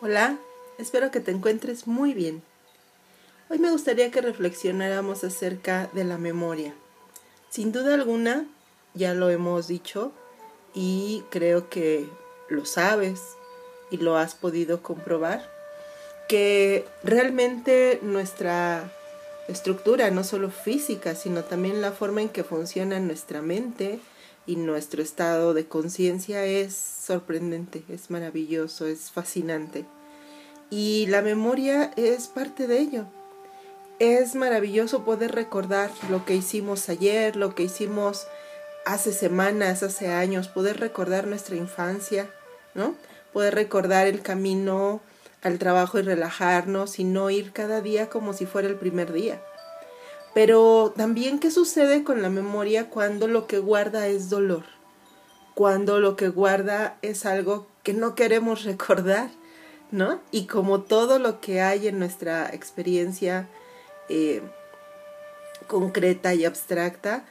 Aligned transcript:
Hola, 0.00 0.38
espero 0.78 1.10
que 1.10 1.18
te 1.18 1.32
encuentres 1.32 1.88
muy 1.88 2.14
bien. 2.14 2.40
Hoy 3.50 3.58
me 3.58 3.72
gustaría 3.72 4.12
que 4.12 4.20
reflexionáramos 4.20 5.24
acerca 5.24 5.90
de 5.92 6.04
la 6.04 6.18
memoria. 6.18 6.72
Sin 7.50 7.72
duda 7.72 7.94
alguna, 7.94 8.46
ya 8.94 9.12
lo 9.14 9.28
hemos 9.28 9.66
dicho 9.66 10.12
y 10.72 11.24
creo 11.30 11.68
que 11.68 12.08
lo 12.48 12.64
sabes 12.64 13.20
y 13.90 13.96
lo 13.96 14.16
has 14.16 14.36
podido 14.36 14.84
comprobar, 14.84 15.50
que 16.28 16.86
realmente 17.02 17.98
nuestra 18.00 18.92
estructura, 19.48 20.12
no 20.12 20.22
solo 20.22 20.50
física, 20.50 21.16
sino 21.16 21.42
también 21.42 21.80
la 21.80 21.90
forma 21.90 22.22
en 22.22 22.28
que 22.28 22.44
funciona 22.44 23.00
nuestra 23.00 23.42
mente 23.42 23.98
y 24.48 24.56
nuestro 24.56 25.02
estado 25.02 25.52
de 25.52 25.66
conciencia 25.66 26.46
es 26.46 26.74
sorprendente, 26.74 27.84
es 27.90 28.10
maravilloso, 28.10 28.86
es 28.86 29.10
fascinante. 29.10 29.84
Y 30.70 31.06
la 31.08 31.20
memoria 31.20 31.92
es 31.96 32.28
parte 32.28 32.66
de 32.66 32.78
ello. 32.78 33.04
Es 33.98 34.34
maravilloso 34.34 35.04
poder 35.04 35.32
recordar 35.32 35.90
lo 36.08 36.24
que 36.24 36.34
hicimos 36.34 36.88
ayer, 36.88 37.36
lo 37.36 37.54
que 37.54 37.64
hicimos 37.64 38.26
hace 38.86 39.12
semanas, 39.12 39.82
hace 39.82 40.08
años, 40.08 40.48
poder 40.48 40.80
recordar 40.80 41.26
nuestra 41.26 41.56
infancia, 41.56 42.30
¿no? 42.74 42.94
Poder 43.34 43.54
recordar 43.54 44.06
el 44.06 44.22
camino 44.22 45.02
al 45.42 45.58
trabajo 45.58 45.98
y 45.98 46.02
relajarnos 46.02 46.98
y 46.98 47.04
no 47.04 47.28
ir 47.28 47.52
cada 47.52 47.82
día 47.82 48.08
como 48.08 48.32
si 48.32 48.46
fuera 48.46 48.66
el 48.66 48.76
primer 48.76 49.12
día. 49.12 49.42
Pero 50.38 50.94
también 50.96 51.40
qué 51.40 51.50
sucede 51.50 52.04
con 52.04 52.22
la 52.22 52.30
memoria 52.30 52.90
cuando 52.90 53.26
lo 53.26 53.48
que 53.48 53.58
guarda 53.58 54.06
es 54.06 54.30
dolor, 54.30 54.66
cuando 55.54 55.98
lo 55.98 56.14
que 56.14 56.28
guarda 56.28 56.96
es 57.02 57.26
algo 57.26 57.66
que 57.82 57.92
no 57.92 58.14
queremos 58.14 58.62
recordar, 58.70 59.30
¿no? 59.90 60.20
Y 60.30 60.46
como 60.46 60.82
todo 60.82 61.18
lo 61.18 61.40
que 61.40 61.60
hay 61.60 61.88
en 61.88 61.98
nuestra 61.98 62.50
experiencia 62.54 63.48
eh, 64.08 64.40
concreta 65.66 66.34
y 66.34 66.44
abstracta, 66.44 67.24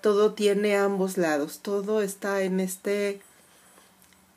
todo 0.00 0.32
tiene 0.32 0.74
ambos 0.74 1.18
lados, 1.18 1.58
todo 1.60 2.00
está 2.00 2.44
en 2.44 2.60
este 2.60 3.20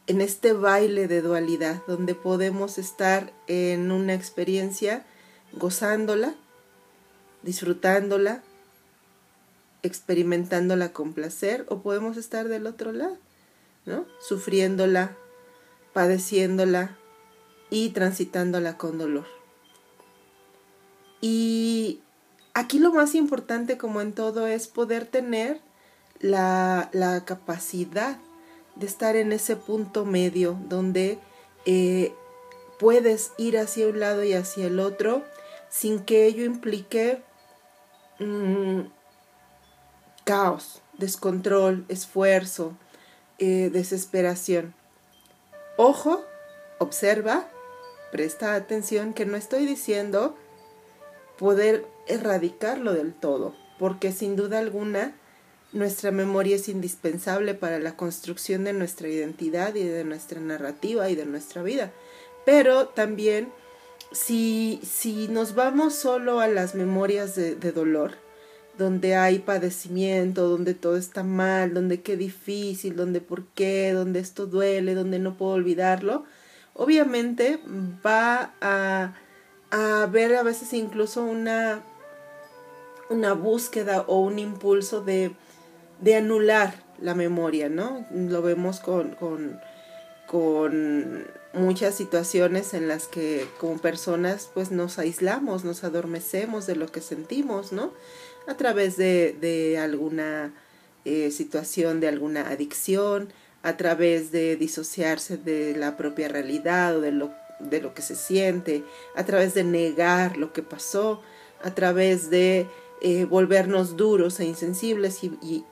en 0.07 0.19
este 0.19 0.51
baile 0.51 1.07
de 1.07 1.21
dualidad, 1.21 1.81
donde 1.87 2.13
podemos 2.13 2.77
estar 2.77 3.31
en 3.47 3.89
una 3.89 4.15
experiencia 4.15 5.05
gozándola, 5.53 6.35
disfrutándola, 7.43 8.43
experimentándola 9.83 10.91
con 10.93 11.13
placer, 11.13 11.65
o 11.69 11.81
podemos 11.81 12.17
estar 12.17 12.47
del 12.47 12.67
otro 12.67 12.91
lado, 12.91 13.17
¿no? 13.85 14.05
Sufriéndola, 14.19 15.15
padeciéndola 15.93 16.97
y 17.69 17.89
transitándola 17.89 18.77
con 18.77 18.97
dolor. 18.97 19.25
Y 21.21 22.01
aquí 22.53 22.79
lo 22.79 22.91
más 22.91 23.15
importante, 23.15 23.77
como 23.77 24.01
en 24.01 24.13
todo, 24.13 24.47
es 24.47 24.67
poder 24.67 25.05
tener 25.05 25.61
la, 26.19 26.89
la 26.93 27.25
capacidad 27.25 28.17
de 28.75 28.85
estar 28.85 29.15
en 29.15 29.31
ese 29.31 29.55
punto 29.55 30.05
medio 30.05 30.57
donde 30.67 31.19
eh, 31.65 32.13
puedes 32.79 33.31
ir 33.37 33.57
hacia 33.57 33.87
un 33.87 33.99
lado 33.99 34.23
y 34.23 34.33
hacia 34.33 34.67
el 34.67 34.79
otro 34.79 35.23
sin 35.69 35.99
que 35.99 36.25
ello 36.25 36.45
implique 36.45 37.21
mm, 38.19 38.81
caos, 40.23 40.81
descontrol, 40.97 41.85
esfuerzo, 41.89 42.73
eh, 43.39 43.69
desesperación. 43.71 44.73
Ojo, 45.77 46.23
observa, 46.79 47.47
presta 48.11 48.55
atención 48.55 49.13
que 49.13 49.25
no 49.25 49.37
estoy 49.37 49.65
diciendo 49.65 50.35
poder 51.37 51.85
erradicarlo 52.07 52.93
del 52.93 53.13
todo, 53.13 53.55
porque 53.77 54.11
sin 54.11 54.35
duda 54.35 54.59
alguna 54.59 55.13
nuestra 55.73 56.11
memoria 56.11 56.55
es 56.55 56.69
indispensable 56.69 57.53
para 57.53 57.79
la 57.79 57.95
construcción 57.95 58.63
de 58.63 58.73
nuestra 58.73 59.09
identidad 59.09 59.75
y 59.75 59.83
de 59.83 60.03
nuestra 60.03 60.39
narrativa 60.39 61.09
y 61.09 61.15
de 61.15 61.25
nuestra 61.25 61.61
vida. 61.61 61.91
Pero 62.45 62.87
también 62.87 63.51
si, 64.11 64.79
si 64.83 65.27
nos 65.27 65.55
vamos 65.55 65.95
solo 65.95 66.39
a 66.39 66.47
las 66.47 66.75
memorias 66.75 67.35
de, 67.35 67.55
dolor, 67.71 68.13
donde 68.77 69.15
hay 69.15 69.39
padecimiento, 69.39 70.47
donde 70.47 70.73
todo 70.73 70.97
está 70.97 71.23
mal, 71.23 71.73
donde 71.73 72.01
qué 72.01 72.15
difícil, 72.15 72.95
donde 72.95 73.21
por 73.21 73.45
qué, 73.47 73.91
donde 73.91 74.19
esto 74.19 74.45
duele, 74.45 74.93
donde 74.93 75.19
no 75.19 75.35
puedo 75.35 75.53
olvidarlo, 75.53 76.25
obviamente 76.73 77.59
va 78.05 78.53
a, 78.61 79.13
haber 79.71 80.35
a 80.35 80.43
veces 80.43 80.73
incluso 80.73 81.23
una, 81.23 81.83
una 83.09 83.33
búsqueda 83.33 84.01
o 84.07 84.19
un 84.19 84.39
impulso 84.39 85.01
de, 85.01 85.35
de 85.99 86.15
anular 86.15 86.85
la 87.01 87.15
memoria, 87.15 87.67
¿no? 87.67 88.05
Lo 88.11 88.41
vemos 88.41 88.79
con, 88.79 89.15
con 90.27 91.27
muchas 91.57 91.95
situaciones 91.95 92.73
en 92.73 92.87
las 92.87 93.07
que 93.07 93.47
como 93.59 93.77
personas 93.77 94.49
pues 94.53 94.71
nos 94.71 94.99
aislamos, 94.99 95.63
nos 95.63 95.83
adormecemos 95.83 96.65
de 96.67 96.75
lo 96.75 96.87
que 96.87 97.01
sentimos, 97.01 97.71
¿no? 97.71 97.91
A 98.47 98.55
través 98.55 98.97
de, 98.97 99.77
alguna 99.81 100.53
eh, 101.05 101.31
situación, 101.31 101.99
de 101.99 102.07
alguna 102.07 102.49
adicción, 102.49 103.33
a 103.63 103.75
través 103.75 104.31
de 104.31 104.55
disociarse 104.55 105.37
de 105.37 105.75
la 105.75 105.97
propia 105.97 106.27
realidad 106.29 106.97
o 106.97 107.01
de 107.01 107.11
lo, 107.11 107.33
de 107.59 107.81
lo 107.81 107.93
que 107.93 108.01
se 108.01 108.15
siente, 108.15 108.83
a 109.15 109.25
través 109.25 109.53
de 109.53 109.63
negar 109.63 110.37
lo 110.37 110.53
que 110.53 110.63
pasó, 110.63 111.21
a 111.63 111.75
través 111.75 112.29
de 112.29 112.67
eh, 113.01 113.25
volvernos 113.25 113.97
duros 113.97 114.39
e 114.39 114.45
insensibles 114.45 115.23
y, 115.23 115.65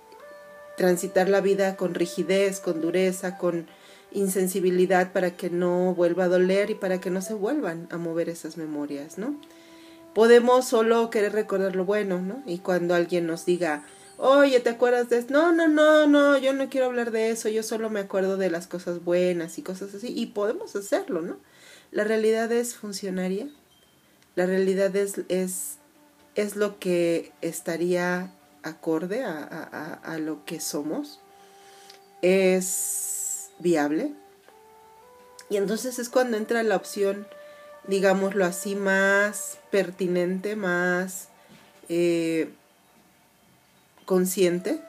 transitar 0.78 1.29
la 1.29 1.40
vida 1.40 1.78
con 1.78 1.94
rigidez, 1.94 2.59
con 2.59 2.81
dureza, 2.81 3.38
con 3.38 3.66
insensibilidad 4.15 5.11
para 5.11 5.37
que 5.37 5.49
no 5.49 5.93
vuelva 5.93 6.23
a 6.23 6.29
doler 6.29 6.71
y 6.71 6.75
para 6.75 6.99
que 6.99 7.11
no 7.11 7.21
se 7.21 7.33
vuelvan 7.35 7.87
a 7.91 7.97
mover 7.97 8.29
esas 8.29 8.57
memorias, 8.57 9.17
¿no? 9.17 9.39
Podemos 10.13 10.65
solo 10.65 11.09
querer 11.09 11.33
recordar 11.33 11.75
lo 11.75 11.85
bueno, 11.85 12.21
¿no? 12.21 12.41
Y 12.45 12.59
cuando 12.59 12.95
alguien 12.95 13.27
nos 13.27 13.45
diga, 13.45 13.83
oye, 14.17 14.59
¿te 14.61 14.69
acuerdas 14.69 15.09
de 15.09 15.17
eso? 15.19 15.27
No, 15.29 15.51
no, 15.51 15.67
no, 15.67 16.07
no, 16.07 16.37
yo 16.37 16.53
no 16.53 16.69
quiero 16.69 16.87
hablar 16.87 17.11
de 17.11 17.29
eso, 17.29 17.49
yo 17.49 17.63
solo 17.63 17.89
me 17.89 17.99
acuerdo 17.99 18.37
de 18.37 18.49
las 18.49 18.67
cosas 18.67 19.03
buenas 19.03 19.57
y 19.57 19.61
cosas 19.61 19.93
así, 19.93 20.13
y 20.15 20.27
podemos 20.27 20.75
hacerlo, 20.75 21.21
¿no? 21.21 21.37
La 21.91 22.03
realidad 22.03 22.51
es 22.51 22.75
funcionaria, 22.75 23.47
la 24.35 24.45
realidad 24.45 24.95
es, 24.95 25.21
es, 25.29 25.77
es 26.35 26.55
lo 26.55 26.79
que 26.79 27.31
estaría 27.41 28.31
acorde 28.63 29.23
a, 29.23 30.17
lo 30.19 30.43
que 30.43 30.59
somos, 30.59 31.19
es 32.21 33.14
viable. 33.59 34.13
Y 35.49 35.57
entonces 35.57 35.99
es 35.99 36.09
cuando 36.09 36.38
entra 36.38 36.63
la 36.63 36.75
opción, 36.75 37.27
digámoslo 37.88 38.45
así, 38.45 38.75
más 38.75 39.59
pertinente, 39.71 40.55
más 40.55 41.29
eh, 41.89 42.49
consciente, 44.05 44.81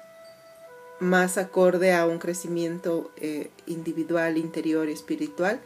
más 0.98 1.36
acorde 1.36 1.92
a 1.92 2.06
un 2.06 2.18
crecimiento 2.18 3.12
eh, 3.16 3.50
individual, 3.66 4.38
interior 4.38 4.88
espiritual, 4.88 5.60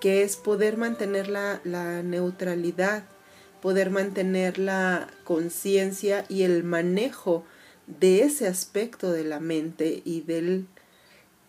que 0.00 0.22
es 0.22 0.36
poder 0.36 0.76
mantener 0.76 1.28
la, 1.28 1.60
la 1.64 2.02
neutralidad, 2.02 3.04
poder 3.62 3.88
mantener 3.88 4.58
la 4.58 5.08
conciencia 5.24 6.26
y 6.28 6.42
el 6.42 6.64
manejo 6.64 7.44
de 7.86 8.22
ese 8.22 8.46
aspecto 8.46 9.10
de 9.12 9.24
la 9.24 9.40
mente 9.40 10.02
y 10.04 10.20
del, 10.20 10.66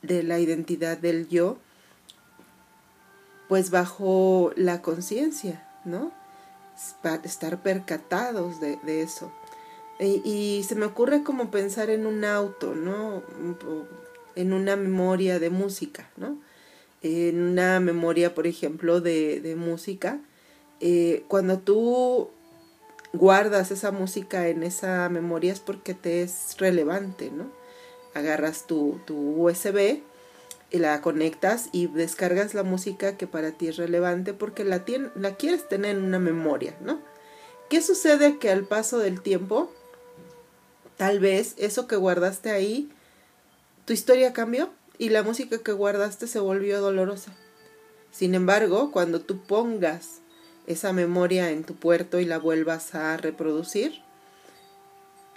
de 0.05 0.23
la 0.23 0.39
identidad 0.39 0.97
del 0.97 1.27
yo, 1.27 1.57
pues 3.47 3.69
bajo 3.69 4.51
la 4.55 4.81
conciencia, 4.81 5.67
¿no? 5.85 6.11
Estar 7.23 7.61
percatados 7.61 8.59
de, 8.59 9.01
eso. 9.01 9.31
Y, 9.99 10.63
se 10.67 10.75
me 10.75 10.85
ocurre 10.85 11.23
como 11.23 11.51
pensar 11.51 11.89
en 11.89 12.05
un 12.05 12.25
auto, 12.25 12.75
¿no? 12.75 13.23
En 14.35 14.53
una 14.53 14.75
memoria 14.75 15.39
de 15.39 15.49
música, 15.49 16.09
¿no? 16.17 16.37
En 17.01 17.41
una 17.41 17.79
memoria, 17.79 18.33
por 18.33 18.47
ejemplo, 18.47 18.99
de, 18.99 19.39
de 19.41 19.55
música. 19.55 20.19
Eh, 20.81 21.23
cuando 21.27 21.59
tú 21.59 22.29
guardas 23.13 23.71
esa 23.71 23.91
música 23.91 24.47
en 24.49 24.63
esa 24.63 25.07
memoria 25.09 25.53
es 25.53 25.59
porque 25.59 25.93
te 25.93 26.21
es 26.21 26.55
relevante, 26.57 27.31
¿no? 27.31 27.45
Agarras 28.15 28.65
tu, 28.65 28.99
tu 29.05 29.15
USB 29.15 30.01
y 30.71 30.79
la 30.79 30.99
conectas 31.01 31.69
y 31.71 31.87
descargas 31.87 32.53
la 32.53 32.63
música 32.63 33.17
que 33.17 33.27
para 33.27 33.51
ti 33.51 33.67
es 33.67 33.77
relevante 33.77 34.33
porque 34.33 34.63
la, 34.63 34.83
la 35.15 35.35
quieres 35.35 35.69
tener 35.69 35.95
en 35.95 36.03
una 36.03 36.19
memoria, 36.19 36.75
¿no? 36.81 36.99
¿Qué 37.69 37.81
sucede? 37.81 38.37
Que 38.39 38.49
al 38.49 38.63
paso 38.63 38.97
del 38.97 39.21
tiempo, 39.21 39.71
tal 40.97 41.19
vez 41.19 41.55
eso 41.57 41.87
que 41.87 41.95
guardaste 41.95 42.51
ahí, 42.51 42.89
tu 43.85 43.93
historia 43.93 44.33
cambió 44.33 44.69
y 44.97 45.09
la 45.09 45.23
música 45.23 45.57
que 45.59 45.71
guardaste 45.71 46.27
se 46.27 46.39
volvió 46.39 46.81
dolorosa 46.81 47.35
Sin 48.11 48.33
embargo, 48.33 48.91
cuando 48.91 49.21
tú 49.21 49.39
pongas 49.43 50.21
esa 50.67 50.93
memoria 50.93 51.51
en 51.51 51.63
tu 51.63 51.75
puerto 51.75 52.19
y 52.19 52.25
la 52.25 52.39
vuelvas 52.39 52.95
a 52.95 53.17
reproducir, 53.17 54.01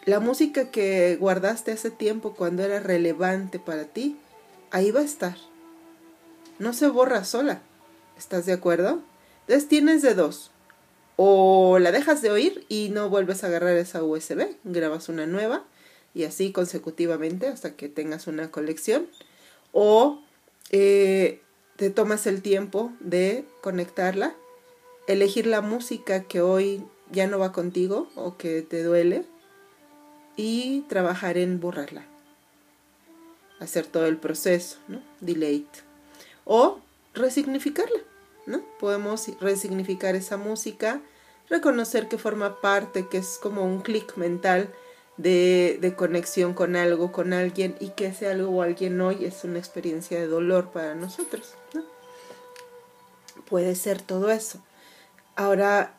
la 0.04 0.20
música 0.20 0.70
que 0.70 1.16
guardaste 1.16 1.72
hace 1.72 1.90
tiempo 1.90 2.34
cuando 2.34 2.62
era 2.62 2.80
relevante 2.80 3.58
para 3.58 3.84
ti, 3.84 4.16
ahí 4.70 4.90
va 4.90 5.00
a 5.00 5.04
estar. 5.04 5.36
No 6.58 6.72
se 6.72 6.88
borra 6.88 7.24
sola. 7.24 7.60
¿Estás 8.16 8.46
de 8.46 8.52
acuerdo? 8.52 9.02
Entonces 9.42 9.68
tienes 9.68 10.02
de 10.02 10.14
dos. 10.14 10.50
O 11.16 11.78
la 11.78 11.92
dejas 11.92 12.22
de 12.22 12.30
oír 12.30 12.64
y 12.68 12.90
no 12.90 13.08
vuelves 13.08 13.42
a 13.42 13.48
agarrar 13.48 13.76
esa 13.76 14.02
USB, 14.02 14.56
grabas 14.64 15.08
una 15.08 15.26
nueva 15.26 15.64
y 16.14 16.24
así 16.24 16.52
consecutivamente 16.52 17.48
hasta 17.48 17.74
que 17.74 17.88
tengas 17.88 18.26
una 18.26 18.50
colección. 18.50 19.08
O 19.72 20.22
eh, 20.70 21.42
te 21.76 21.90
tomas 21.90 22.26
el 22.26 22.42
tiempo 22.42 22.92
de 23.00 23.44
conectarla, 23.62 24.34
elegir 25.06 25.46
la 25.46 25.60
música 25.60 26.24
que 26.24 26.40
hoy 26.40 26.84
ya 27.10 27.26
no 27.26 27.38
va 27.38 27.52
contigo 27.52 28.08
o 28.14 28.36
que 28.36 28.62
te 28.62 28.82
duele 28.82 29.24
y 30.38 30.82
trabajar 30.82 31.36
en 31.36 31.58
borrarla. 31.58 32.04
Hacer 33.58 33.86
todo 33.86 34.06
el 34.06 34.16
proceso, 34.16 34.78
¿no? 34.86 35.02
Delete. 35.20 35.80
O 36.44 36.78
resignificarla, 37.12 37.98
¿no? 38.46 38.62
Podemos 38.78 39.26
resignificar 39.40 40.14
esa 40.14 40.36
música, 40.36 41.00
reconocer 41.50 42.08
que 42.08 42.18
forma 42.18 42.60
parte, 42.60 43.08
que 43.08 43.18
es 43.18 43.38
como 43.42 43.64
un 43.64 43.80
clic 43.80 44.16
mental 44.16 44.72
de, 45.16 45.92
conexión 45.96 46.54
con 46.54 46.76
algo, 46.76 47.10
con 47.10 47.32
alguien, 47.32 47.76
y 47.80 47.88
que 47.88 48.06
ese 48.06 48.28
algo 48.28 48.58
o 48.58 48.62
alguien 48.62 49.00
hoy 49.00 49.24
es 49.24 49.42
una 49.42 49.58
experiencia 49.58 50.20
de 50.20 50.28
dolor 50.28 50.70
para 50.70 50.94
nosotros, 50.94 51.54
¿no? 51.74 51.82
Puede 53.48 53.74
ser 53.74 54.00
todo 54.00 54.30
eso. 54.30 54.62
Ahora, 55.34 55.94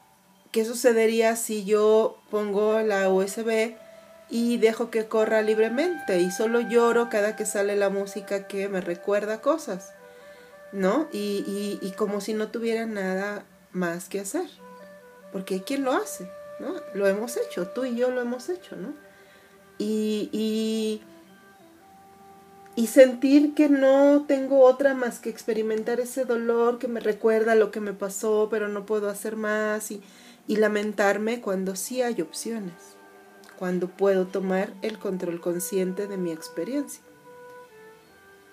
¿qué 0.54 0.64
sucedería 0.64 1.36
si 1.36 1.66
yo 1.66 2.18
pongo 2.30 2.80
la 2.80 3.10
USB 3.10 3.76
y 4.30 4.58
dejo 4.58 4.92
que 4.92 5.08
corra 5.08 5.42
libremente 5.42 6.20
y 6.20 6.32
solo 6.32 6.62
lloro 6.62 7.10
cada 7.10 7.36
que 7.36 7.46
sale 7.46 7.76
la 7.76 7.90
música 7.90 8.48
que 8.48 8.70
me 8.70 8.80
recuerda 8.80 9.42
cosas, 9.42 9.94
¿no? 10.72 11.08
Y, 11.12 11.80
y, 11.82 11.92
como 11.92 12.22
si 12.22 12.34
no 12.34 12.50
tuviera 12.50 12.86
nada 12.86 13.44
más 13.72 14.08
que 14.08 14.20
hacer, 14.20 14.48
porque 15.32 15.64
¿quién 15.64 15.84
lo 15.84 15.94
hace? 15.94 16.30
¿no? 16.60 16.76
Lo 16.94 17.08
hemos 17.08 17.38
hecho, 17.38 17.68
tú 17.70 17.86
y 17.86 17.96
yo 17.96 18.12
lo 18.12 18.22
hemos 18.22 18.50
hecho, 18.50 18.76
¿no? 18.76 18.94
Y, 19.80 20.30
y, 20.32 21.02
y 22.76 22.88
sentir 22.88 23.56
que 23.56 23.70
no 23.70 24.26
tengo 24.28 24.62
otra 24.62 24.94
más 24.94 25.20
que 25.20 25.30
experimentar 25.30 26.00
ese 26.00 26.26
dolor 26.26 26.78
que 26.78 26.88
me 26.88 27.00
recuerda 27.00 27.56
lo 27.56 27.72
que 27.72 27.80
me 27.80 27.94
pasó, 27.94 28.50
pero 28.52 28.68
no 28.68 28.86
puedo 28.86 29.10
hacer 29.10 29.38
más 29.38 29.90
y, 29.90 30.04
y 30.48 30.58
lamentarme 30.58 31.42
cuando 31.42 31.76
sí 31.76 32.02
hay 32.02 32.22
opciones 32.22 32.99
cuando 33.60 33.90
puedo 33.90 34.26
tomar 34.26 34.72
el 34.82 34.98
control 35.00 35.42
consciente 35.42 36.08
de 36.08 36.16
mi 36.16 36.32
experiencia. 36.32 37.02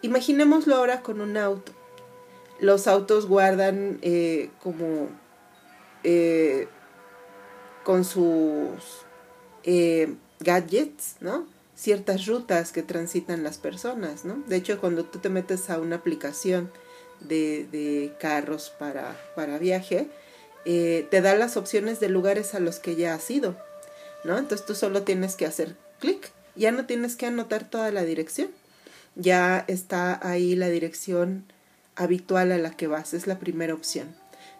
Imaginémoslo 0.02 0.74
ahora 0.74 1.00
con 1.02 1.20
un 1.20 1.36
auto. 1.36 1.70
Los 2.58 2.88
autos 2.88 3.26
guardan 3.26 4.00
eh, 4.02 4.50
como 4.60 5.08
eh, 6.02 6.66
con 7.84 8.04
sus 8.04 9.06
eh, 9.62 10.12
gadgets, 10.40 11.14
¿no? 11.20 11.46
Ciertas 11.76 12.26
rutas 12.26 12.72
que 12.72 12.82
transitan 12.82 13.44
las 13.44 13.58
personas, 13.58 14.24
¿no? 14.24 14.42
De 14.48 14.56
hecho, 14.56 14.80
cuando 14.80 15.04
tú 15.04 15.20
te 15.20 15.28
metes 15.28 15.70
a 15.70 15.78
una 15.78 15.96
aplicación 15.96 16.68
de, 17.20 18.12
carros 18.18 18.72
para, 18.76 19.16
para 19.36 19.58
viaje, 19.58 20.08
te 20.64 21.20
da 21.20 21.36
las 21.36 21.56
opciones 21.56 22.00
de 22.00 22.08
lugares 22.08 22.56
a 22.56 22.60
los 22.60 22.80
que 22.80 22.96
ya 22.96 23.14
has 23.14 23.30
ido. 23.30 23.54
Entonces 24.26 24.66
tú 24.66 24.74
solo 24.74 25.02
tienes 25.02 25.36
que 25.36 25.46
hacer 25.46 25.76
clic, 26.00 26.32
ya 26.54 26.72
no 26.72 26.86
tienes 26.86 27.16
que 27.16 27.26
anotar 27.26 27.68
toda 27.68 27.90
la 27.90 28.04
dirección, 28.04 28.50
ya 29.14 29.64
está 29.68 30.18
ahí 30.26 30.56
la 30.56 30.68
dirección 30.68 31.44
habitual 31.94 32.52
a 32.52 32.58
la 32.58 32.70
que 32.70 32.86
vas, 32.86 33.14
es 33.14 33.26
la 33.26 33.38
primera 33.38 33.74
opción. 33.74 34.14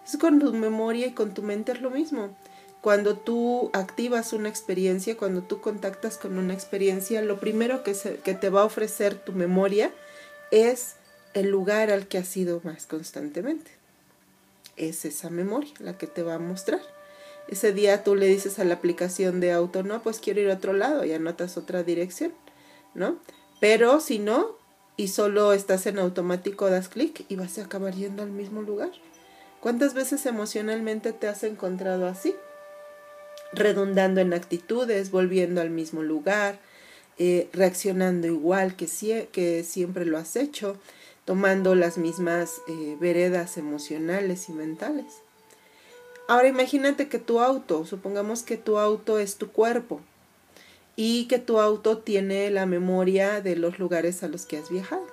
Es 0.06 0.16
con 0.18 0.38
tu 0.38 0.52
memoria 0.52 1.06
y 1.08 1.12
con 1.12 1.34
tu 1.34 1.42
mente 1.42 1.72
es 1.72 1.80
lo 1.80 1.90
mismo. 1.90 2.36
Cuando 2.80 3.16
tú 3.16 3.70
activas 3.72 4.32
una 4.32 4.48
experiencia, 4.48 5.16
cuando 5.16 5.42
tú 5.42 5.60
contactas 5.60 6.18
con 6.18 6.38
una 6.38 6.54
experiencia, 6.54 7.20
lo 7.22 7.40
primero 7.40 7.82
que, 7.82 7.94
que 8.22 8.34
te 8.34 8.48
va 8.48 8.62
a 8.62 8.66
ofrecer 8.66 9.16
tu 9.16 9.32
memoria 9.32 9.90
es 10.50 10.94
el 11.34 11.50
lugar 11.50 11.90
al 11.90 12.06
que 12.06 12.18
has 12.18 12.36
ido 12.36 12.60
más 12.62 12.86
constantemente. 12.86 13.72
Es 14.76 15.04
esa 15.04 15.30
memoria 15.30 15.72
la 15.80 15.98
que 15.98 16.06
te 16.06 16.22
va 16.22 16.34
a 16.34 16.38
mostrar. 16.38 16.80
Ese 17.48 17.72
día 17.72 18.02
tú 18.02 18.16
le 18.16 18.26
dices 18.26 18.58
a 18.58 18.64
la 18.64 18.74
aplicación 18.74 19.40
de 19.40 19.52
auto, 19.52 19.82
no, 19.82 20.02
pues 20.02 20.18
quiero 20.18 20.40
ir 20.40 20.50
a 20.50 20.54
otro 20.54 20.72
lado 20.72 21.04
y 21.04 21.12
anotas 21.12 21.56
otra 21.56 21.82
dirección, 21.82 22.32
¿no? 22.94 23.18
Pero 23.60 24.00
si 24.00 24.18
no, 24.18 24.56
y 24.96 25.08
solo 25.08 25.52
estás 25.52 25.86
en 25.86 25.98
automático, 25.98 26.68
das 26.70 26.88
clic 26.88 27.24
y 27.28 27.36
vas 27.36 27.58
a 27.58 27.64
acabar 27.64 27.94
yendo 27.94 28.22
al 28.22 28.30
mismo 28.30 28.62
lugar. 28.62 28.90
¿Cuántas 29.60 29.94
veces 29.94 30.26
emocionalmente 30.26 31.12
te 31.12 31.28
has 31.28 31.44
encontrado 31.44 32.06
así? 32.06 32.34
Redundando 33.52 34.20
en 34.20 34.32
actitudes, 34.32 35.10
volviendo 35.10 35.60
al 35.60 35.70
mismo 35.70 36.02
lugar, 36.02 36.58
eh, 37.18 37.48
reaccionando 37.52 38.26
igual 38.26 38.76
que, 38.76 38.86
siempre 39.64 40.04
lo 40.04 40.18
has 40.18 40.36
hecho, 40.36 40.76
tomando 41.24 41.74
las 41.74 41.96
mismas 41.96 42.60
eh, 42.68 42.96
veredas 43.00 43.56
emocionales 43.56 44.48
y 44.48 44.52
mentales. 44.52 45.06
Ahora 46.28 46.48
imagínate 46.48 47.08
que 47.08 47.18
tu 47.18 47.40
auto, 47.40 47.86
supongamos 47.86 48.42
que 48.42 48.56
tu 48.56 48.78
auto 48.78 49.18
es 49.18 49.36
tu 49.36 49.52
cuerpo 49.52 50.00
y 50.96 51.26
que 51.26 51.38
tu 51.38 51.60
auto 51.60 51.98
tiene 51.98 52.50
la 52.50 52.66
memoria 52.66 53.40
de 53.40 53.54
los 53.54 53.78
lugares 53.78 54.22
a 54.22 54.28
los 54.28 54.44
que 54.44 54.56
has 54.56 54.70
viajado 54.70 55.06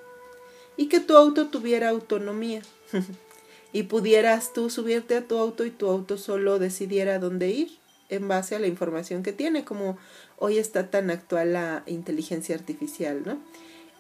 y 0.76 0.88
que 0.88 1.00
tu 1.00 1.16
auto 1.16 1.50
tuviera 1.50 1.90
autonomía 1.90 2.62
y 3.74 3.84
pudieras 3.84 4.54
tú 4.54 4.72
subirte 4.72 5.16
a 5.16 5.28
tu 5.28 5.38
auto 5.38 5.66
y 5.66 5.72
tu 5.72 5.88
auto 5.88 6.18
solo 6.18 6.58
decidiera 6.58 7.20
dónde 7.20 7.50
ir 7.50 7.78
en 8.10 8.28
base 8.28 8.56
a 8.56 8.60
la 8.60 8.68
información 8.68 9.24
que 9.24 9.34
tiene, 9.34 9.66
como 9.66 9.98
hoy 10.38 10.58
está 10.58 10.90
tan 10.90 11.10
actual 11.10 11.54
la 11.54 11.84
inteligencia 11.88 12.56
artificial, 12.56 13.22
¿no? 13.26 13.40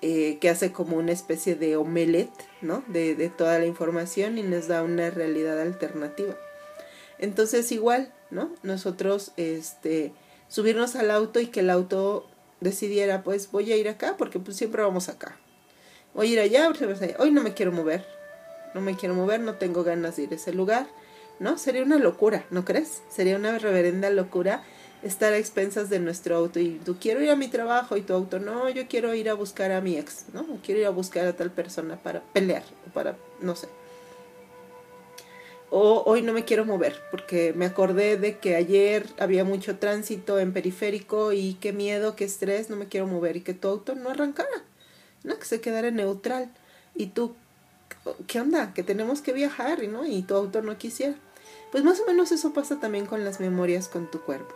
Eh, 0.01 0.37
que 0.41 0.49
hace 0.49 0.71
como 0.73 0.97
una 0.97 1.13
especie 1.13 1.55
de 1.55 1.77
omelette, 1.77 2.33
¿no? 2.61 2.83
De, 2.87 3.15
de 3.15 3.29
toda 3.29 3.57
la 3.59 3.65
información 3.65 4.37
y 4.37 4.43
nos 4.43 4.67
da 4.67 4.83
una 4.83 5.09
realidad 5.09 5.59
alternativa. 5.61 6.35
Entonces 7.23 7.71
igual, 7.71 8.11
¿no? 8.31 8.51
Nosotros, 8.63 9.31
este, 9.37 10.11
subirnos 10.49 10.97
al 10.97 11.09
auto 11.09 11.39
y 11.39 11.47
que 11.47 11.61
el 11.61 11.69
auto 11.69 12.27
decidiera, 12.59 13.23
pues 13.23 13.49
voy 13.49 13.71
a 13.71 13.77
ir 13.77 13.87
acá 13.87 14.15
porque 14.17 14.39
pues 14.39 14.57
siempre 14.57 14.83
vamos 14.83 15.07
acá. 15.07 15.37
Voy 16.13 16.27
a 16.27 16.33
ir 16.33 16.39
allá, 16.41 16.69
hoy 17.19 17.31
no 17.31 17.41
me 17.41 17.53
quiero 17.53 17.71
mover, 17.71 18.05
no 18.73 18.81
me 18.81 18.97
quiero 18.97 19.15
mover, 19.15 19.39
no 19.39 19.55
tengo 19.55 19.85
ganas 19.85 20.17
de 20.17 20.23
ir 20.23 20.33
a 20.33 20.35
ese 20.35 20.51
lugar, 20.51 20.85
¿no? 21.39 21.57
Sería 21.57 21.83
una 21.83 21.97
locura, 21.97 22.43
¿no 22.49 22.65
crees? 22.65 23.01
Sería 23.09 23.37
una 23.37 23.57
reverenda 23.57 24.09
locura 24.09 24.61
estar 25.01 25.31
a 25.31 25.37
expensas 25.37 25.89
de 25.89 25.99
nuestro 25.99 26.35
auto 26.35 26.59
y 26.59 26.81
tú 26.83 26.97
quiero 26.99 27.21
ir 27.21 27.29
a 27.29 27.37
mi 27.37 27.47
trabajo 27.47 27.95
y 27.95 28.01
tu 28.01 28.13
auto, 28.13 28.39
no, 28.39 28.67
yo 28.67 28.89
quiero 28.89 29.13
ir 29.13 29.29
a 29.29 29.33
buscar 29.33 29.71
a 29.71 29.79
mi 29.79 29.95
ex, 29.95 30.25
¿no? 30.33 30.45
quiero 30.61 30.81
ir 30.81 30.87
a 30.87 30.89
buscar 30.89 31.25
a 31.25 31.37
tal 31.37 31.51
persona 31.51 31.95
para 31.95 32.21
pelear 32.33 32.63
o 32.85 32.93
para, 32.93 33.15
no 33.39 33.55
sé, 33.55 33.69
o 35.75 36.03
hoy 36.05 36.21
no 36.21 36.33
me 36.33 36.45
quiero 36.45 36.65
mover 36.65 37.01
porque 37.09 37.51
me 37.55 37.65
acordé 37.65 38.15
de 38.15 38.37
que 38.37 38.55
ayer 38.55 39.07
había 39.17 39.43
mucho 39.43 39.79
tránsito 39.79 40.37
en 40.37 40.53
periférico 40.53 41.33
y 41.33 41.55
qué 41.55 41.73
miedo, 41.73 42.15
qué 42.15 42.25
estrés, 42.25 42.69
no 42.69 42.75
me 42.75 42.87
quiero 42.87 43.07
mover 43.07 43.37
y 43.37 43.41
que 43.41 43.55
tu 43.55 43.69
auto 43.69 43.95
no 43.95 44.11
arrancara, 44.11 44.61
¿no? 45.23 45.39
Que 45.39 45.45
se 45.45 45.61
quedara 45.61 45.89
neutral 45.89 46.51
y 46.93 47.07
tú, 47.07 47.33
¿qué 48.27 48.39
onda? 48.39 48.71
Que 48.75 48.83
tenemos 48.83 49.23
que 49.23 49.33
viajar, 49.33 49.81
¿no? 49.87 50.05
Y 50.05 50.21
tu 50.21 50.35
auto 50.35 50.61
no 50.61 50.77
quisiera. 50.77 51.15
Pues 51.71 51.83
más 51.83 51.99
o 52.01 52.05
menos 52.05 52.31
eso 52.31 52.53
pasa 52.53 52.79
también 52.79 53.07
con 53.07 53.25
las 53.25 53.39
memorias 53.39 53.87
con 53.87 54.11
tu 54.11 54.21
cuerpo. 54.21 54.53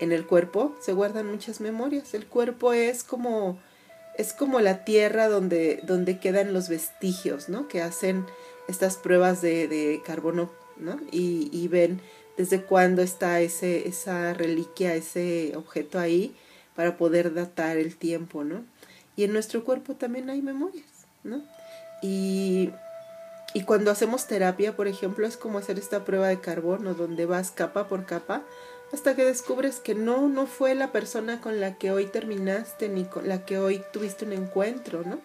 En 0.00 0.10
el 0.10 0.26
cuerpo 0.26 0.74
se 0.80 0.94
guardan 0.94 1.30
muchas 1.30 1.60
memorias. 1.60 2.12
El 2.12 2.26
cuerpo 2.26 2.72
es 2.72 3.04
como 3.04 3.60
es 4.16 4.32
como 4.32 4.60
la 4.60 4.84
tierra 4.84 5.28
donde, 5.28 5.80
donde 5.84 6.18
quedan 6.18 6.52
los 6.52 6.68
vestigios, 6.68 7.48
¿no? 7.48 7.68
Que 7.68 7.80
hacen 7.80 8.26
estas 8.70 8.96
pruebas 8.96 9.42
de, 9.42 10.00
carbono, 10.04 10.50
¿no? 10.76 10.98
Y, 11.10 11.68
ven 11.68 12.00
desde 12.36 12.62
cuándo 12.62 13.02
está 13.02 13.40
ese, 13.40 13.86
esa 13.86 14.32
reliquia, 14.32 14.94
ese 14.94 15.52
objeto 15.56 15.98
ahí, 15.98 16.34
para 16.74 16.96
poder 16.96 17.34
datar 17.34 17.76
el 17.76 17.96
tiempo, 17.96 18.44
¿no? 18.44 18.64
Y 19.16 19.24
en 19.24 19.32
nuestro 19.32 19.64
cuerpo 19.64 19.94
también 19.94 20.30
hay 20.30 20.40
memorias, 20.40 21.06
¿no? 21.24 21.42
Y, 22.02 22.70
y 23.52 23.64
cuando 23.64 23.90
hacemos 23.90 24.26
terapia, 24.26 24.74
por 24.74 24.88
ejemplo, 24.88 25.26
es 25.26 25.36
como 25.36 25.58
hacer 25.58 25.78
esta 25.78 26.04
prueba 26.04 26.28
de 26.28 26.40
carbono, 26.40 26.94
donde 26.94 27.26
vas 27.26 27.50
capa 27.50 27.88
por 27.88 28.06
capa, 28.06 28.42
hasta 28.92 29.14
que 29.14 29.24
descubres 29.24 29.80
que 29.80 29.94
no, 29.94 30.28
no 30.28 30.46
fue 30.46 30.74
la 30.74 30.92
persona 30.92 31.40
con 31.40 31.60
la 31.60 31.76
que 31.76 31.90
hoy 31.90 32.06
terminaste, 32.06 32.88
ni 32.88 33.04
con 33.04 33.28
la 33.28 33.44
que 33.44 33.58
hoy 33.58 33.82
tuviste 33.92 34.24
un 34.24 34.32
encuentro, 34.32 35.02
¿no? 35.04 35.20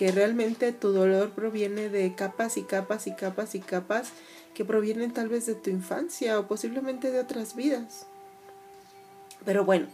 Que 0.00 0.12
realmente 0.12 0.72
tu 0.72 0.92
dolor 0.92 1.32
proviene 1.32 1.90
de 1.90 2.14
capas 2.14 2.56
y 2.56 2.62
capas 2.62 3.06
y 3.06 3.12
capas 3.12 3.54
y 3.54 3.60
capas 3.60 4.12
que 4.54 4.64
provienen 4.64 5.12
tal 5.12 5.28
vez 5.28 5.44
de 5.44 5.54
tu 5.54 5.68
infancia 5.68 6.38
o 6.38 6.48
posiblemente 6.48 7.10
de 7.10 7.20
otras 7.20 7.54
vidas. 7.54 8.06
Pero 9.44 9.66
bueno, 9.66 9.88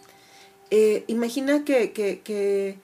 eh, 0.71 1.03
imagina 1.09 1.65
que, 1.65 1.91
que, 1.91 2.21
que, 2.21 2.79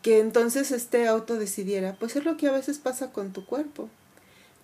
que 0.00 0.20
entonces 0.20 0.70
este 0.70 1.06
auto 1.06 1.34
decidiera, 1.34 1.98
pues 2.00 2.16
es 2.16 2.24
lo 2.24 2.38
que 2.38 2.46
a 2.46 2.52
veces 2.52 2.78
pasa 2.78 3.12
con 3.12 3.34
tu 3.34 3.44
cuerpo. 3.44 3.90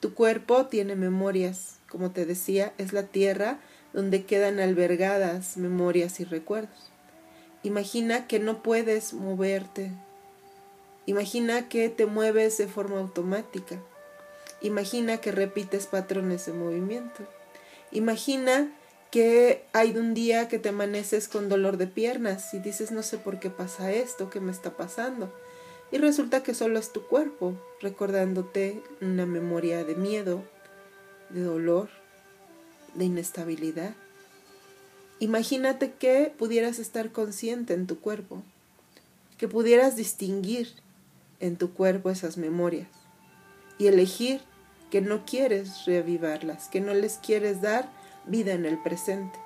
Tu 0.00 0.14
cuerpo 0.14 0.68
tiene 0.68 0.96
memorias, 0.96 1.80
como 1.90 2.12
te 2.12 2.24
decía, 2.24 2.72
es 2.78 2.94
la 2.94 3.08
tierra 3.08 3.60
donde 3.92 4.24
quedan 4.24 4.58
albergadas 4.58 5.58
memorias 5.58 6.18
y 6.18 6.24
recuerdos. 6.24 6.90
Imagina 7.62 8.26
que 8.26 8.38
no 8.38 8.62
puedes 8.62 9.12
moverte. 9.12 9.92
Imagina 11.06 11.68
que 11.68 11.88
te 11.88 12.06
mueves 12.06 12.58
de 12.58 12.68
forma 12.68 12.98
automática. 12.98 13.80
Imagina 14.60 15.18
que 15.18 15.32
repites 15.32 15.86
patrones 15.86 16.46
de 16.46 16.52
movimiento. 16.52 17.24
Imagina 17.90 18.70
que 19.10 19.64
hay 19.72 19.96
un 19.96 20.14
día 20.14 20.48
que 20.48 20.58
te 20.58 20.68
amaneces 20.68 21.28
con 21.28 21.48
dolor 21.48 21.76
de 21.78 21.86
piernas 21.86 22.54
y 22.54 22.58
dices 22.58 22.92
no 22.92 23.02
sé 23.02 23.18
por 23.18 23.40
qué 23.40 23.50
pasa 23.50 23.92
esto, 23.92 24.30
qué 24.30 24.40
me 24.40 24.52
está 24.52 24.76
pasando. 24.76 25.32
Y 25.90 25.98
resulta 25.98 26.42
que 26.42 26.54
solo 26.54 26.78
es 26.78 26.92
tu 26.92 27.06
cuerpo 27.06 27.54
recordándote 27.80 28.80
una 29.00 29.26
memoria 29.26 29.84
de 29.84 29.96
miedo, 29.96 30.44
de 31.30 31.42
dolor, 31.42 31.88
de 32.94 33.06
inestabilidad. 33.06 33.94
Imagínate 35.18 35.92
que 35.92 36.32
pudieras 36.38 36.78
estar 36.78 37.10
consciente 37.10 37.74
en 37.74 37.86
tu 37.86 37.98
cuerpo, 37.98 38.42
que 39.36 39.48
pudieras 39.48 39.96
distinguir 39.96 40.74
en 41.40 41.56
tu 41.56 41.72
cuerpo 41.72 42.10
esas 42.10 42.36
memorias 42.36 42.88
y 43.78 43.86
elegir 43.86 44.40
que 44.90 45.00
no 45.00 45.24
quieres 45.24 45.86
reavivarlas, 45.86 46.68
que 46.68 46.80
no 46.80 46.94
les 46.94 47.18
quieres 47.18 47.62
dar 47.62 47.88
vida 48.26 48.52
en 48.52 48.66
el 48.66 48.78
presente. 48.78 49.38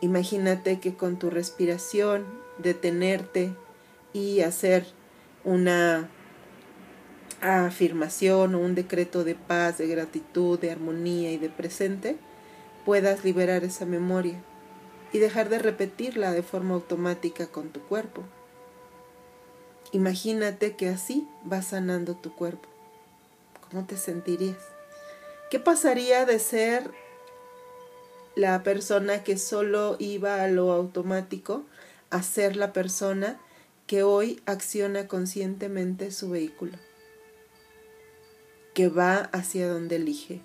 Imagínate 0.00 0.78
que 0.78 0.94
con 0.94 1.18
tu 1.18 1.30
respiración, 1.30 2.24
detenerte 2.58 3.54
y 4.12 4.40
hacer 4.40 4.86
una 5.44 6.08
afirmación 7.40 8.54
o 8.54 8.58
un 8.58 8.74
decreto 8.74 9.24
de 9.24 9.34
paz, 9.34 9.78
de 9.78 9.86
gratitud, 9.86 10.58
de 10.58 10.70
armonía 10.70 11.32
y 11.32 11.38
de 11.38 11.48
presente, 11.48 12.16
puedas 12.84 13.24
liberar 13.24 13.64
esa 13.64 13.86
memoria 13.86 14.42
y 15.12 15.18
dejar 15.18 15.48
de 15.48 15.58
repetirla 15.58 16.32
de 16.32 16.42
forma 16.42 16.74
automática 16.74 17.46
con 17.46 17.70
tu 17.70 17.80
cuerpo. 17.80 18.22
Imagínate 19.96 20.76
que 20.76 20.90
así 20.90 21.26
va 21.50 21.62
sanando 21.62 22.16
tu 22.16 22.34
cuerpo. 22.34 22.68
¿Cómo 23.70 23.86
te 23.86 23.96
sentirías? 23.96 24.58
¿Qué 25.50 25.58
pasaría 25.58 26.26
de 26.26 26.38
ser 26.38 26.90
la 28.34 28.62
persona 28.62 29.24
que 29.24 29.38
solo 29.38 29.96
iba 29.98 30.42
a 30.42 30.48
lo 30.48 30.70
automático 30.72 31.64
a 32.10 32.22
ser 32.22 32.56
la 32.56 32.74
persona 32.74 33.40
que 33.86 34.02
hoy 34.02 34.42
acciona 34.44 35.08
conscientemente 35.08 36.10
su 36.10 36.28
vehículo, 36.28 36.76
que 38.74 38.90
va 38.90 39.30
hacia 39.32 39.66
donde 39.66 39.96
elige, 39.96 40.42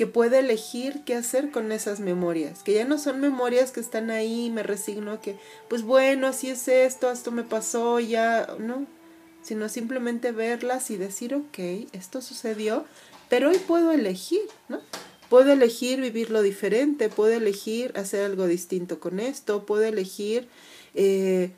que 0.00 0.06
puede 0.06 0.38
elegir 0.38 1.02
qué 1.04 1.14
hacer 1.14 1.50
con 1.50 1.72
esas 1.72 2.00
memorias, 2.00 2.62
que 2.62 2.72
ya 2.72 2.86
no 2.86 2.96
son 2.96 3.20
memorias 3.20 3.70
que 3.70 3.80
están 3.80 4.10
ahí, 4.10 4.48
me 4.48 4.62
resigno 4.62 5.12
a 5.12 5.20
que, 5.20 5.36
pues 5.68 5.82
bueno, 5.82 6.26
así 6.26 6.48
es 6.48 6.68
esto, 6.68 7.10
esto 7.10 7.32
me 7.32 7.42
pasó, 7.42 8.00
ya, 8.00 8.48
no, 8.58 8.86
sino 9.42 9.68
simplemente 9.68 10.32
verlas 10.32 10.90
y 10.90 10.96
decir, 10.96 11.34
ok, 11.34 11.58
esto 11.92 12.22
sucedió, 12.22 12.86
pero 13.28 13.50
hoy 13.50 13.58
puedo 13.58 13.92
elegir, 13.92 14.40
¿no? 14.70 14.80
Puedo 15.28 15.52
elegir 15.52 16.00
vivirlo 16.00 16.40
diferente, 16.40 17.10
puedo 17.10 17.34
elegir 17.34 17.92
hacer 17.94 18.24
algo 18.24 18.46
distinto 18.46 19.00
con 19.00 19.20
esto, 19.20 19.66
puedo 19.66 19.82
elegir, 19.82 20.48
eh, 20.94 21.50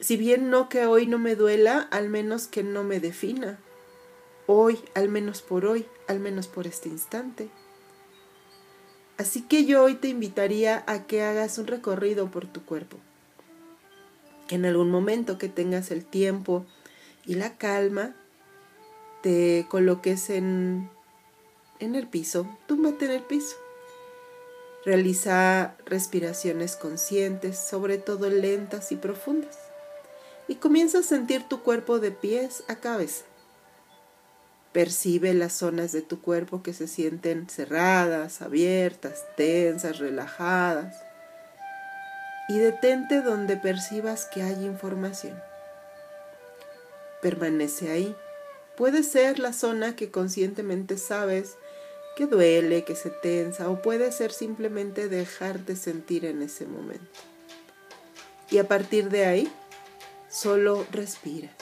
si 0.00 0.18
bien 0.18 0.50
no 0.50 0.68
que 0.68 0.84
hoy 0.84 1.06
no 1.06 1.18
me 1.18 1.34
duela, 1.34 1.88
al 1.90 2.10
menos 2.10 2.46
que 2.46 2.62
no 2.62 2.84
me 2.84 3.00
defina. 3.00 3.58
Hoy, 4.46 4.78
al 4.94 5.08
menos 5.08 5.40
por 5.40 5.64
hoy, 5.64 5.86
al 6.08 6.20
menos 6.20 6.46
por 6.46 6.66
este 6.66 6.90
instante. 6.90 7.48
Así 9.20 9.42
que 9.42 9.66
yo 9.66 9.84
hoy 9.84 9.96
te 9.96 10.08
invitaría 10.08 10.82
a 10.86 11.06
que 11.06 11.22
hagas 11.22 11.58
un 11.58 11.66
recorrido 11.66 12.30
por 12.30 12.46
tu 12.46 12.64
cuerpo. 12.64 12.96
En 14.48 14.64
algún 14.64 14.90
momento 14.90 15.36
que 15.36 15.50
tengas 15.50 15.90
el 15.90 16.06
tiempo 16.06 16.64
y 17.26 17.34
la 17.34 17.58
calma, 17.58 18.14
te 19.22 19.66
coloques 19.68 20.30
en 20.30 20.88
en 21.80 21.96
el 21.96 22.08
piso, 22.08 22.48
túmbate 22.66 23.04
en 23.04 23.10
el 23.10 23.22
piso. 23.22 23.56
Realiza 24.86 25.76
respiraciones 25.84 26.76
conscientes, 26.76 27.58
sobre 27.58 27.98
todo 27.98 28.30
lentas 28.30 28.90
y 28.90 28.96
profundas. 28.96 29.58
Y 30.48 30.54
comienza 30.54 31.00
a 31.00 31.02
sentir 31.02 31.46
tu 31.46 31.60
cuerpo 31.60 31.98
de 31.98 32.10
pies 32.10 32.64
a 32.68 32.76
cabeza. 32.76 33.26
Percibe 34.72 35.34
las 35.34 35.52
zonas 35.52 35.90
de 35.90 36.02
tu 36.02 36.20
cuerpo 36.20 36.62
que 36.62 36.72
se 36.72 36.86
sienten 36.86 37.48
cerradas, 37.48 38.40
abiertas, 38.40 39.24
tensas, 39.36 39.98
relajadas. 39.98 40.96
Y 42.48 42.58
detente 42.58 43.20
donde 43.20 43.56
percibas 43.56 44.26
que 44.26 44.42
hay 44.42 44.64
información. 44.64 45.40
Permanece 47.20 47.90
ahí. 47.90 48.16
Puede 48.76 49.02
ser 49.02 49.38
la 49.38 49.52
zona 49.52 49.96
que 49.96 50.10
conscientemente 50.10 50.98
sabes 50.98 51.56
que 52.16 52.26
duele, 52.26 52.84
que 52.84 52.94
se 52.94 53.10
tensa 53.10 53.70
o 53.70 53.82
puede 53.82 54.12
ser 54.12 54.32
simplemente 54.32 55.08
dejar 55.08 55.60
de 55.60 55.76
sentir 55.76 56.24
en 56.24 56.42
ese 56.42 56.66
momento. 56.66 57.20
Y 58.50 58.58
a 58.58 58.66
partir 58.66 59.10
de 59.10 59.26
ahí, 59.26 59.52
solo 60.28 60.86
respiras. 60.90 61.59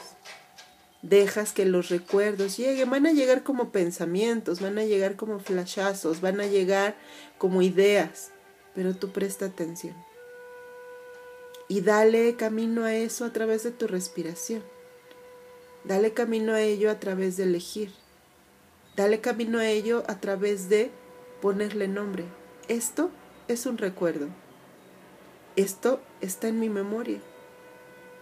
Dejas 1.03 1.53
que 1.53 1.65
los 1.65 1.91
recuerdos 1.91 2.57
lleguen, 2.57 2.91
van 2.91 3.07
a 3.07 3.13
llegar 3.13 3.45
como 3.45 3.71
pensamientos, 3.71 4.61
van 4.61 4.79
a 4.79 4.85
llegar 4.85 5.15
como 5.15 5.39
flashazos, 5.39 6.21
van 6.21 6.41
a 6.41 6.47
llegar 6.47 6.97
como 7.39 7.63
ideas, 7.63 8.33
pero 8.75 8.95
tú 8.97 9.11
presta 9.11 9.47
atención. 9.47 9.95
Y 11.69 11.83
dale 11.83 12.35
camino 12.35 12.85
a 12.85 12.95
eso 12.95 13.25
a 13.25 13.33
través 13.33 13.63
de 13.63 13.71
tu 13.71 13.87
respiración. 13.87 14.63
Dale 15.85 16.13
camino 16.13 16.55
a 16.55 16.63
ello 16.63 16.91
a 16.91 16.99
través 16.99 17.37
de 17.37 17.45
elegir. 17.45 17.93
Dale 18.97 19.21
camino 19.21 19.61
a 19.61 19.69
ello 19.69 20.03
a 20.09 20.19
través 20.19 20.69
de 20.69 20.91
ponerle 21.41 21.87
nombre. 21.87 22.25
Esto 22.67 23.11
es 23.47 23.67
un 23.67 23.79
recuerdo. 23.79 24.27
Esto 25.55 26.01
está 26.21 26.49
en 26.49 26.59
mi 26.59 26.69
memoria. 26.69 27.21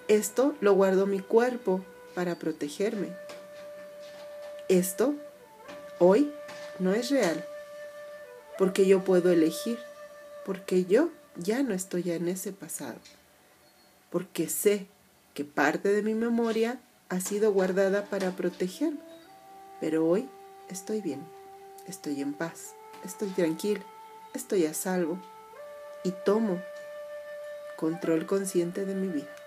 Esto 0.09 0.55
lo 0.61 0.75
guardo 0.75 1.07
mi 1.07 1.21
cuerpo 1.21 1.83
para 2.17 2.37
protegerme. 2.37 3.11
Esto 4.71 5.15
hoy 5.99 6.33
no 6.79 6.95
es 6.95 7.11
real, 7.11 7.45
porque 8.57 8.87
yo 8.87 9.05
puedo 9.05 9.31
elegir, 9.31 9.79
porque 10.47 10.87
yo 10.87 11.11
ya 11.37 11.63
no 11.63 11.75
estoy 11.75 12.11
en 12.11 12.29
ese 12.29 12.53
pasado, 12.53 12.97
porque 14.11 14.49
sé 14.49 14.87
que 15.35 15.45
parte 15.45 15.91
de 15.91 16.01
mi 16.01 16.15
memoria 16.15 16.81
ha 17.11 17.21
sido 17.21 17.53
guardada 17.53 18.07
para 18.07 18.31
protegerme, 18.31 18.99
pero 19.79 20.09
hoy 20.09 20.27
estoy 20.71 21.03
bien, 21.03 21.23
estoy 21.87 22.23
en 22.23 22.33
paz, 22.33 22.75
estoy 23.05 23.29
tranquila, 23.29 23.85
estoy 24.33 24.65
a 24.65 24.73
salvo 24.73 25.19
y 26.03 26.13
tomo 26.25 26.63
control 27.77 28.25
consciente 28.25 28.87
de 28.87 28.95
mi 28.95 29.09
vida. 29.09 29.46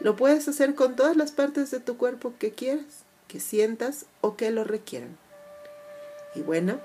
Lo 0.00 0.16
puedes 0.16 0.46
hacer 0.48 0.74
con 0.74 0.94
todas 0.96 1.16
las 1.16 1.32
partes 1.32 1.70
de 1.70 1.80
tu 1.80 1.96
cuerpo 1.96 2.34
que 2.38 2.52
quieras, 2.52 3.04
que 3.28 3.40
sientas 3.40 4.06
o 4.20 4.36
que 4.36 4.50
lo 4.50 4.64
requieran. 4.64 5.16
Y 6.34 6.42
bueno, 6.42 6.80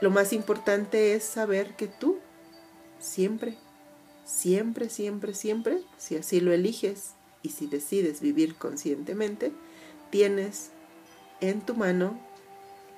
lo 0.00 0.10
más 0.10 0.32
importante 0.32 1.14
es 1.14 1.24
saber 1.24 1.76
que 1.76 1.86
tú 1.86 2.18
siempre, 2.98 3.56
siempre, 4.24 4.88
siempre, 4.88 5.34
siempre, 5.34 5.82
si 5.98 6.16
así 6.16 6.40
lo 6.40 6.52
eliges 6.52 7.12
y 7.42 7.50
si 7.50 7.66
decides 7.66 8.20
vivir 8.20 8.54
conscientemente, 8.56 9.52
tienes 10.10 10.70
en 11.40 11.60
tu 11.60 11.74
mano 11.74 12.18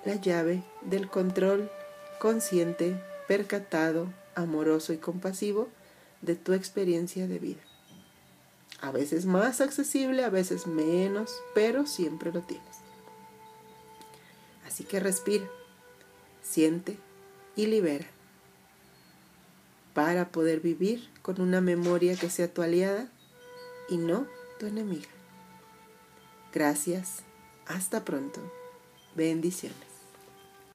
la 0.05 0.17
llave 0.17 0.63
del 0.83 1.09
control 1.09 1.71
consciente, 2.19 3.01
percatado, 3.27 4.09
amoroso 4.35 4.93
y 4.93 4.99
compasivo 4.99 5.69
de 6.21 6.37
tu 6.37 6.53
experiencia 6.53 7.27
de 7.27 7.39
vida. 7.39 7.72
A 8.83 8.91
veces 8.91 9.25
más 9.25 9.62
accesible, 9.62 10.25
a 10.25 10.29
veces 10.29 10.67
menos, 10.67 11.41
pero 11.55 11.87
siempre 11.87 12.33
lo 12.33 12.43
tienes. 12.43 12.77
Así 14.67 14.85
que 14.85 15.01
respira, 15.01 15.49
siente 16.43 16.99
y 17.57 17.67
libera 17.67 18.07
para 19.95 20.29
poder 20.31 20.61
vivir 20.61 21.09
con 21.23 21.41
una 21.41 21.61
memoria 21.61 22.17
que 22.17 22.31
sea 22.31 22.53
tu 22.53 22.62
aliada 22.62 23.09
y 23.89 23.99
no 23.99 24.27
tu 24.59 24.67
enemiga. 24.67 25.09
Gracias. 26.53 27.23
Hasta 27.67 28.05
pronto. 28.05 28.41
Bendiciones. 29.15 29.92